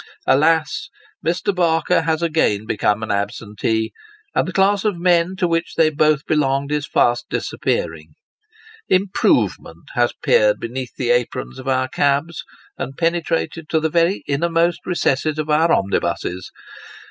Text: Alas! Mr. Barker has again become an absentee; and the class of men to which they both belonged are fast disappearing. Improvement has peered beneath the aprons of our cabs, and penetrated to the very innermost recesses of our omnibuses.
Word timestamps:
Alas! 0.25 0.89
Mr. 1.23 1.53
Barker 1.53 2.01
has 2.01 2.23
again 2.23 2.65
become 2.65 3.03
an 3.03 3.11
absentee; 3.11 3.91
and 4.33 4.47
the 4.47 4.51
class 4.51 4.83
of 4.83 4.97
men 4.97 5.35
to 5.35 5.47
which 5.47 5.75
they 5.77 5.91
both 5.91 6.25
belonged 6.25 6.71
are 6.71 6.81
fast 6.81 7.29
disappearing. 7.29 8.15
Improvement 8.89 9.91
has 9.93 10.11
peered 10.23 10.59
beneath 10.59 10.95
the 10.97 11.11
aprons 11.11 11.59
of 11.59 11.67
our 11.67 11.87
cabs, 11.87 12.43
and 12.79 12.97
penetrated 12.97 13.69
to 13.69 13.79
the 13.79 13.89
very 13.91 14.23
innermost 14.27 14.87
recesses 14.87 15.37
of 15.37 15.51
our 15.51 15.71
omnibuses. 15.71 16.49